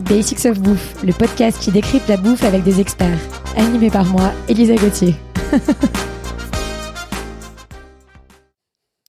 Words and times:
Basics 0.00 0.46
of 0.46 0.60
Bouffe, 0.60 0.96
le 1.04 1.12
podcast 1.12 1.58
qui 1.60 1.70
décrypte 1.70 2.08
la 2.08 2.16
bouffe 2.16 2.44
avec 2.44 2.62
des 2.62 2.80
experts. 2.80 3.18
Animé 3.56 3.90
par 3.90 4.04
moi, 4.04 4.32
Elisa 4.48 4.74
Gauthier. 4.74 5.14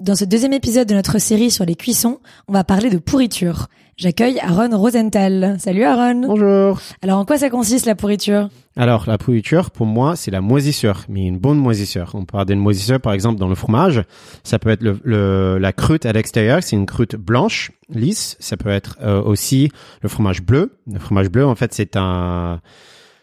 Dans 0.00 0.14
ce 0.14 0.24
deuxième 0.24 0.52
épisode 0.52 0.86
de 0.86 0.94
notre 0.94 1.18
série 1.18 1.50
sur 1.50 1.64
les 1.64 1.74
cuissons, 1.74 2.20
on 2.46 2.52
va 2.52 2.62
parler 2.62 2.88
de 2.88 2.98
pourriture. 2.98 3.66
J'accueille 3.96 4.38
Aaron 4.38 4.70
Rosenthal. 4.78 5.56
Salut 5.58 5.82
Aaron. 5.82 6.20
Bonjour. 6.20 6.80
Alors 7.02 7.18
en 7.18 7.24
quoi 7.24 7.36
ça 7.36 7.50
consiste 7.50 7.84
la 7.84 7.96
pourriture? 7.96 8.48
Alors 8.76 9.08
la 9.08 9.18
pourriture, 9.18 9.72
pour 9.72 9.86
moi, 9.86 10.14
c'est 10.14 10.30
la 10.30 10.40
moisissure, 10.40 11.02
mais 11.08 11.26
une 11.26 11.38
bonne 11.38 11.58
moisissure. 11.58 12.12
On 12.14 12.24
parle 12.24 12.46
d'une 12.46 12.60
moisissure, 12.60 13.00
par 13.00 13.12
exemple, 13.12 13.40
dans 13.40 13.48
le 13.48 13.56
fromage. 13.56 14.04
Ça 14.44 14.60
peut 14.60 14.70
être 14.70 14.82
le, 14.84 15.00
le- 15.02 15.58
la 15.58 15.72
croûte 15.72 16.06
à 16.06 16.12
l'extérieur, 16.12 16.62
c'est 16.62 16.76
une 16.76 16.86
croûte 16.86 17.16
blanche, 17.16 17.72
lisse. 17.88 18.36
Ça 18.38 18.56
peut 18.56 18.70
être 18.70 18.98
euh, 19.02 19.20
aussi 19.20 19.72
le 20.02 20.08
fromage 20.08 20.42
bleu. 20.42 20.78
Le 20.86 21.00
fromage 21.00 21.28
bleu, 21.28 21.44
en 21.44 21.56
fait, 21.56 21.74
c'est 21.74 21.96
un, 21.96 22.60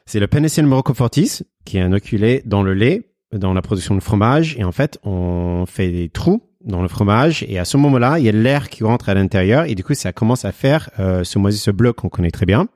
c'est 0.05 0.19
le 0.19 0.27
Penicillium 0.27 0.73
roquefortis 0.73 1.43
qui 1.63 1.77
est 1.77 1.85
inoculé 1.85 2.43
dans 2.45 2.63
le 2.63 2.73
lait, 2.73 3.13
dans 3.31 3.53
la 3.53 3.61
production 3.61 3.95
de 3.95 4.01
fromage. 4.01 4.57
Et 4.59 4.65
en 4.65 4.73
fait, 4.73 4.99
on 5.05 5.63
fait 5.65 5.89
des 5.89 6.09
trous 6.09 6.41
dans 6.65 6.81
le 6.81 6.87
fromage 6.87 7.45
et 7.47 7.59
à 7.59 7.65
ce 7.65 7.77
moment-là, 7.77 8.19
il 8.19 8.25
y 8.25 8.29
a 8.29 8.31
l'air 8.31 8.69
qui 8.69 8.83
rentre 8.83 9.09
à 9.09 9.13
l'intérieur 9.13 9.65
et 9.65 9.75
du 9.75 9.83
coup, 9.83 9.93
ça 9.93 10.11
commence 10.11 10.45
à 10.45 10.51
faire 10.51 10.89
euh, 10.99 11.23
ce 11.23 11.39
moisissure 11.39 11.73
bleu 11.73 11.93
qu'on 11.93 12.09
connaît 12.09 12.31
très 12.31 12.45
bien. 12.45 12.67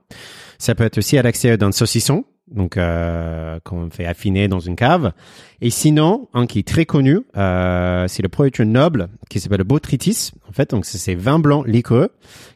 Ça 0.57 0.75
peut 0.75 0.83
être 0.83 0.97
aussi 0.97 1.17
à 1.17 1.21
l'extérieur 1.21 1.57
d'un 1.57 1.71
saucisson, 1.71 2.25
donc 2.51 2.77
euh, 2.77 3.59
qu'on 3.63 3.89
fait 3.89 4.05
affiner 4.05 4.47
dans 4.47 4.59
une 4.59 4.75
cave. 4.75 5.13
Et 5.61 5.69
sinon, 5.69 6.27
un 6.33 6.47
qui 6.47 6.59
est 6.59 6.67
très 6.67 6.85
connu, 6.85 7.21
euh, 7.37 8.07
c'est 8.07 8.23
le 8.23 8.29
pourriture 8.29 8.65
noble 8.65 9.09
qui 9.29 9.39
s'appelle 9.39 9.59
le 9.59 9.63
botrytis. 9.63 10.31
En 10.47 10.51
fait, 10.51 10.71
donc 10.71 10.85
c'est 10.85 10.97
ces 10.97 11.15
vins 11.15 11.39
blancs 11.39 11.65
liquoreux 11.67 12.09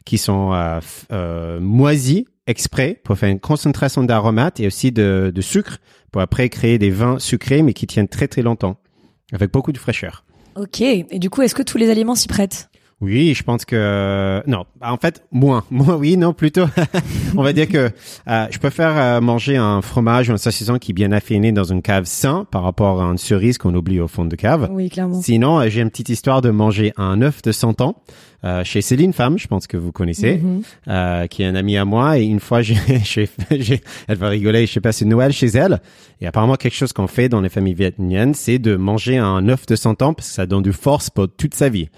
qui 0.04 0.18
sont 0.18 0.52
euh, 0.52 0.80
euh, 1.12 1.60
moisis 1.60 2.24
exprès 2.46 3.00
pour 3.04 3.16
faire 3.16 3.30
une 3.30 3.40
concentration 3.40 4.02
d'aromates 4.02 4.60
et 4.60 4.66
aussi 4.66 4.92
de, 4.92 5.32
de 5.34 5.40
sucre 5.40 5.78
pour 6.12 6.20
après 6.20 6.48
créer 6.48 6.78
des 6.78 6.90
vins 6.90 7.18
sucrés 7.18 7.62
mais 7.62 7.72
qui 7.72 7.86
tiennent 7.86 8.08
très 8.08 8.28
très 8.28 8.42
longtemps 8.42 8.76
avec 9.32 9.50
beaucoup 9.50 9.72
de 9.72 9.78
fraîcheur. 9.78 10.24
Ok, 10.56 10.80
et 10.82 11.18
du 11.18 11.30
coup, 11.30 11.42
est-ce 11.42 11.54
que 11.54 11.62
tous 11.62 11.78
les 11.78 11.90
aliments 11.90 12.14
s'y 12.14 12.28
prêtent? 12.28 12.68
Oui, 13.00 13.34
je 13.34 13.42
pense 13.42 13.64
que 13.64 14.42
non. 14.46 14.64
Bah, 14.80 14.92
En 14.92 14.96
fait, 14.96 15.22
moins, 15.32 15.64
moins. 15.70 15.96
Oui, 15.96 16.16
non, 16.16 16.32
plutôt. 16.32 16.64
On 17.36 17.42
va 17.42 17.52
dire 17.52 17.68
que 17.68 17.90
euh, 18.28 18.46
je 18.50 18.58
préfère 18.58 18.96
euh, 18.96 19.20
manger 19.20 19.56
un 19.56 19.82
fromage 19.82 20.30
ou 20.30 20.32
un 20.32 20.38
saucisson 20.38 20.78
qui 20.78 20.92
est 20.92 20.94
bien 20.94 21.12
affiné 21.12 21.52
dans 21.52 21.64
une 21.64 21.82
cave 21.82 22.04
sain 22.04 22.46
par 22.50 22.62
rapport 22.62 23.02
à 23.02 23.06
une 23.06 23.18
cerise 23.18 23.58
qu'on 23.58 23.74
oublie 23.74 24.00
au 24.00 24.08
fond 24.08 24.24
de 24.24 24.36
cave. 24.36 24.68
Oui, 24.70 24.88
clairement. 24.88 25.20
Sinon, 25.20 25.60
euh, 25.60 25.68
j'ai 25.68 25.80
une 25.80 25.90
petite 25.90 26.08
histoire 26.08 26.40
de 26.40 26.50
manger 26.50 26.92
un 26.96 27.20
œuf 27.22 27.42
de 27.42 27.52
100 27.52 27.80
ans 27.80 27.96
euh, 28.44 28.62
chez 28.62 28.82
Céline 28.82 29.14
Femme, 29.14 29.38
je 29.38 29.46
pense 29.46 29.66
que 29.66 29.78
vous 29.78 29.90
connaissez, 29.90 30.42
euh, 30.88 31.26
qui 31.28 31.42
est 31.42 31.46
un 31.46 31.54
ami 31.54 31.78
à 31.78 31.86
moi. 31.86 32.18
Et 32.18 32.24
une 32.24 32.40
fois, 32.40 32.60
j'ai, 32.62 33.30
elle 34.06 34.16
va 34.16 34.28
rigoler, 34.28 34.66
je 34.66 34.72
sais 34.72 34.80
pas, 34.80 34.92
c'est 34.92 35.06
Noël 35.06 35.32
chez 35.32 35.46
elle. 35.46 35.80
Et 36.20 36.26
apparemment, 36.26 36.56
quelque 36.56 36.74
chose 36.74 36.92
qu'on 36.92 37.06
fait 37.06 37.30
dans 37.30 37.40
les 37.40 37.48
familles 37.48 37.74
vietnamiennes, 37.74 38.34
c'est 38.34 38.58
de 38.58 38.76
manger 38.76 39.16
un 39.16 39.48
œuf 39.48 39.64
de 39.64 39.76
100 39.76 40.02
ans 40.02 40.12
parce 40.12 40.28
que 40.28 40.34
ça 40.34 40.46
donne 40.46 40.62
du 40.62 40.72
force 40.72 41.08
pour 41.08 41.26
toute 41.28 41.54
sa 41.54 41.70
vie. 41.70 41.88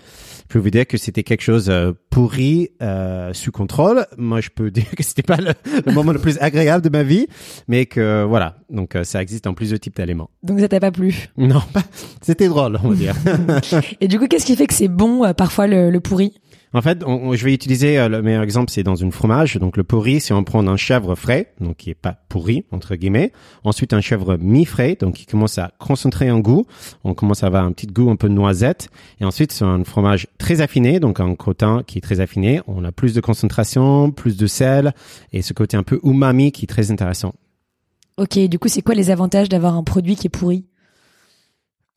Je 0.49 0.53
peux 0.53 0.59
vous 0.61 0.71
dire 0.71 0.87
que 0.87 0.97
c'était 0.97 1.25
quelque 1.25 1.41
chose 1.41 1.69
euh, 1.71 1.91
pourri 2.09 2.71
euh, 2.81 3.33
sous 3.33 3.51
contrôle. 3.51 4.07
Moi, 4.17 4.41
je 4.41 4.51
peux 4.51 4.71
dire 4.71 4.89
que 4.97 5.03
c'était 5.03 5.25
pas 5.25 5.39
le, 5.39 5.55
le 5.85 5.93
moment 5.93 6.13
le 6.13 6.21
plus 6.21 6.39
agréable 6.41 6.85
de 6.85 6.89
ma 6.89 7.03
vie, 7.03 7.27
mais 7.67 7.87
que 7.87 8.23
voilà. 8.23 8.57
Donc, 8.71 8.95
euh, 8.95 9.03
ça 9.03 9.21
existe 9.21 9.49
en 9.49 9.55
plusieurs 9.55 9.81
types 9.81 9.97
d'aliments. 9.97 10.31
Donc 10.45 10.61
ça 10.61 10.69
t'a 10.69 10.79
pas 10.79 10.93
plu? 10.93 11.29
Non, 11.37 11.61
pas, 11.73 11.83
c'était 12.21 12.47
drôle, 12.47 12.79
on 12.85 12.91
va 12.91 12.95
dire. 12.95 13.15
Et 14.01 14.07
du 14.07 14.21
coup, 14.21 14.29
qu'est-ce 14.29 14.47
qui 14.47 14.55
fait 14.55 14.69
que 14.69 14.75
c'est 14.75 14.87
bon 14.87 15.25
euh, 15.25 15.33
parfois 15.33 15.67
le, 15.67 15.91
le 15.91 16.01
pourri? 16.01 16.35
En 16.75 16.83
fait, 16.83 17.03
on- 17.05 17.29
on- 17.29 17.35
je 17.35 17.45
vais 17.45 17.55
utiliser 17.55 17.99
euh, 17.99 18.09
le 18.09 18.23
meilleur 18.23 18.43
exemple, 18.43 18.71
c'est 18.71 18.83
dans 18.83 18.97
une 18.97 19.13
fromage. 19.13 19.57
Donc 19.57 19.77
le 19.77 19.85
pourri, 19.85 20.21
c'est 20.21 20.35
on 20.35 20.45
prend 20.45 20.67
un 20.67 20.77
chèvre 20.77 21.15
frais, 21.15 21.53
donc 21.61 21.77
qui 21.77 21.91
est 21.91 21.95
pas 21.95 22.19
pourri 22.29 22.65
entre 22.71 22.97
guillemets. 22.97 23.33
Ensuite 23.65 23.93
un 23.93 24.01
chèvre 24.01 24.37
mi-frais, 24.37 24.97
donc 25.01 25.15
qui 25.15 25.27
commence 25.27 25.59
à 25.59 25.73
concentrer 25.79 26.29
un 26.29 26.41
goût. 26.41 26.67
On 27.05 27.15
commence 27.15 27.45
à 27.45 27.47
avoir 27.47 27.65
un 27.65 27.73
petit 27.73 27.87
goût 27.87 28.11
un 28.11 28.17
peu 28.17 28.29
noisette. 28.29 28.89
Et 29.21 29.25
ensuite 29.25 29.53
c'est 29.53 29.65
un 29.65 29.85
fromage 29.85 30.27
très 30.39 30.61
affiné, 30.61 31.01
donc 31.01 31.21
un 31.21 31.35
crottin 31.35 31.83
qui 31.87 31.99
est 31.99 32.03
très 32.03 32.21
affiné. 32.21 32.61
On 32.67 32.85
a 32.85 32.93
plus 32.93 33.15
de 33.15 33.21
concentration, 33.21 34.11
plus 34.11 34.37
de 34.37 34.47
sel 34.47 34.93
et 35.33 35.43
ce 35.43 35.53
côté 35.53 35.77
un 35.77 35.83
peu 35.83 36.01
umami 36.05 36.53
qui 36.53 36.65
est 36.65 36.69
très 36.69 36.91
intéressant. 36.91 37.33
Ok, 38.19 38.39
du 38.49 38.59
coup, 38.59 38.69
c'est 38.69 38.81
quoi 38.81 38.95
les 38.95 39.11
avantages 39.11 39.49
d'avoir 39.51 39.77
un 39.77 39.85
produit 39.85 40.17
qui 40.17 40.27
est 40.27 40.31
pourri? 40.31 40.65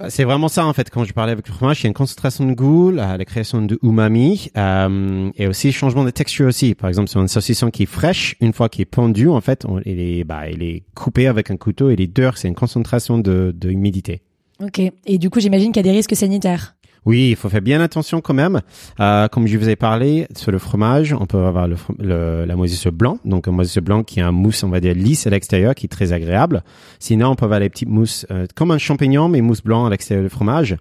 C'est 0.07 0.23
vraiment 0.23 0.47
ça 0.47 0.65
en 0.65 0.71
fait 0.71 0.89
quand 0.89 1.03
je 1.03 1.11
parlais 1.11 1.33
avec 1.33 1.45
le 1.45 1.53
fromage, 1.53 1.81
il 1.81 1.83
y 1.83 1.87
a 1.87 1.89
une 1.89 1.93
concentration 1.93 2.45
de 2.45 2.53
goût, 2.53 2.89
la, 2.89 3.17
la 3.17 3.25
création 3.25 3.61
de 3.61 3.77
umami 3.83 4.49
euh, 4.55 5.29
et 5.35 5.45
aussi 5.45 5.73
changement 5.73 6.05
de 6.05 6.09
texture 6.09 6.47
aussi. 6.47 6.73
Par 6.73 6.87
exemple, 6.87 7.09
sur 7.09 7.19
un 7.19 7.27
saucisson 7.27 7.69
qui 7.69 7.83
est 7.83 7.85
fraîche, 7.85 8.37
une 8.39 8.53
fois 8.53 8.69
qu'il 8.69 8.81
est 8.83 8.85
pendu, 8.85 9.27
en 9.27 9.41
fait, 9.41 9.65
on, 9.65 9.81
il 9.85 9.99
est 9.99 10.23
bah, 10.23 10.49
il 10.49 10.63
est 10.63 10.83
coupé 10.95 11.27
avec 11.27 11.51
un 11.51 11.57
couteau, 11.57 11.89
il 11.89 11.99
est 11.99 12.07
dur, 12.07 12.37
c'est 12.37 12.47
une 12.47 12.55
concentration 12.55 13.17
de, 13.17 13.53
de 13.53 13.69
humidité. 13.69 14.21
Ok, 14.63 14.79
et 14.79 15.17
du 15.17 15.29
coup, 15.29 15.41
j'imagine 15.41 15.73
qu'il 15.73 15.85
y 15.85 15.87
a 15.87 15.91
des 15.91 15.97
risques 15.97 16.15
sanitaires. 16.15 16.75
Oui, 17.05 17.29
il 17.29 17.35
faut 17.35 17.49
faire 17.49 17.61
bien 17.61 17.81
attention 17.81 18.21
quand 18.21 18.33
même. 18.33 18.61
Euh, 18.99 19.27
comme 19.29 19.47
je 19.47 19.57
vous 19.57 19.69
ai 19.69 19.75
parlé 19.75 20.27
sur 20.35 20.51
le 20.51 20.59
fromage, 20.59 21.13
on 21.13 21.25
peut 21.25 21.43
avoir 21.45 21.67
le, 21.67 21.75
le- 21.97 22.45
la 22.45 22.55
moisissure 22.55 22.91
blanc, 22.91 23.17
donc 23.25 23.47
un 23.47 23.51
moisissure 23.51 23.81
blanc 23.81 24.03
qui 24.03 24.19
a 24.21 24.27
un 24.27 24.31
mousse, 24.31 24.63
on 24.63 24.69
va 24.69 24.79
dire 24.79 24.93
lisse 24.93 25.25
à 25.25 25.29
l'extérieur, 25.29 25.75
qui 25.75 25.85
est 25.85 25.89
très 25.89 26.11
agréable. 26.13 26.63
Sinon, 26.99 27.29
on 27.29 27.35
peut 27.35 27.45
avoir 27.45 27.59
les 27.59 27.69
petites 27.69 27.89
mousses 27.89 28.25
euh, 28.31 28.45
comme 28.55 28.71
un 28.71 28.77
champignon, 28.77 29.29
mais 29.29 29.41
mousse 29.41 29.61
blanc 29.61 29.85
à 29.85 29.89
l'extérieur 29.89 30.23
du 30.25 30.29
fromage. 30.29 30.75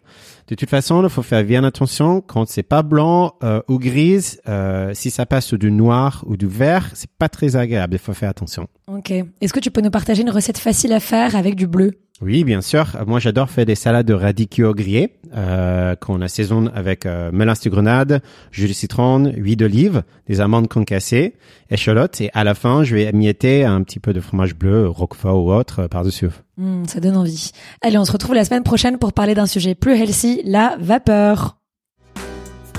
De 0.48 0.54
toute 0.54 0.70
façon, 0.70 1.02
il 1.02 1.08
faut 1.10 1.22
faire 1.22 1.44
bien 1.44 1.62
attention 1.64 2.20
quand 2.22 2.48
c'est 2.48 2.62
pas 2.62 2.82
blanc 2.82 3.34
euh, 3.42 3.60
ou 3.68 3.78
grise. 3.78 4.40
euh, 4.48 4.92
si 4.94 5.10
ça 5.10 5.26
passe 5.26 5.52
du 5.54 5.70
noir 5.70 6.24
ou 6.26 6.36
du 6.36 6.46
vert, 6.46 6.90
c'est 6.94 7.10
pas 7.18 7.28
très 7.28 7.54
agréable. 7.56 7.94
Il 7.94 7.98
faut 7.98 8.14
faire 8.14 8.30
attention. 8.30 8.66
Ok. 8.86 9.10
Est-ce 9.10 9.52
que 9.52 9.60
tu 9.60 9.70
peux 9.70 9.82
nous 9.82 9.90
partager 9.90 10.22
une 10.22 10.30
recette 10.30 10.58
facile 10.58 10.92
à 10.94 11.00
faire 11.00 11.36
avec 11.36 11.54
du 11.54 11.66
bleu? 11.66 11.92
Oui, 12.20 12.42
bien 12.42 12.60
sûr. 12.60 12.84
Moi, 13.06 13.20
j'adore 13.20 13.48
faire 13.48 13.64
des 13.64 13.76
salades 13.76 14.06
de 14.06 14.14
radicchio 14.14 14.74
grillés 14.74 15.14
euh, 15.36 15.94
qu'on 15.94 16.20
assaisonne 16.20 16.70
avec 16.74 17.06
euh, 17.06 17.30
mélange 17.32 17.60
de 17.60 17.70
grenade, 17.70 18.22
jus 18.50 18.66
de 18.66 18.72
citron, 18.72 19.32
huile 19.36 19.56
d'olive, 19.56 20.02
des 20.26 20.40
amandes 20.40 20.66
concassées, 20.66 21.34
échalotes 21.70 22.20
et 22.20 22.30
à 22.34 22.42
la 22.42 22.54
fin, 22.54 22.82
je 22.82 22.96
vais 22.96 23.04
émietter 23.04 23.64
un 23.64 23.82
petit 23.82 24.00
peu 24.00 24.12
de 24.12 24.20
fromage 24.20 24.56
bleu, 24.56 24.88
roquefort 24.88 25.44
ou 25.44 25.52
autre 25.52 25.82
euh, 25.82 25.88
par-dessus. 25.88 26.28
Hmm, 26.56 26.84
Ça 26.86 26.98
donne 26.98 27.16
envie. 27.16 27.52
Allez, 27.82 27.98
on 27.98 28.04
se 28.04 28.10
retrouve 28.12 28.34
la 28.34 28.44
semaine 28.44 28.64
prochaine 28.64 28.98
pour 28.98 29.12
parler 29.12 29.36
d'un 29.36 29.46
sujet 29.46 29.76
plus 29.76 29.94
healthy, 29.94 30.42
la 30.44 30.76
vapeur. 30.80 31.56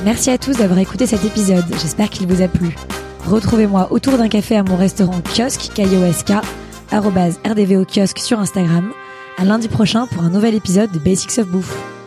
Merci 0.03 0.31
à 0.31 0.37
tous 0.37 0.57
d'avoir 0.57 0.79
écouté 0.79 1.05
cet 1.05 1.23
épisode. 1.23 1.65
J'espère 1.81 2.09
qu'il 2.09 2.27
vous 2.27 2.41
a 2.41 2.49
plu. 2.49 2.75
Retrouvez-moi 3.25 3.91
autour 3.91 4.17
d'un 4.17 4.27
café 4.27 4.57
à 4.57 4.63
mon 4.63 4.75
restaurant 4.75 5.21
kiosque, 5.21 5.71
K-I-O-S-K, 5.75 6.33
RDVO 6.91 7.85
kiosque 7.85 8.19
sur 8.19 8.39
Instagram. 8.39 8.91
À 9.37 9.45
lundi 9.45 9.67
prochain 9.69 10.07
pour 10.07 10.23
un 10.23 10.29
nouvel 10.29 10.55
épisode 10.55 10.91
de 10.91 10.99
Basics 10.99 11.39
of 11.39 11.47
Bouffe. 11.47 11.98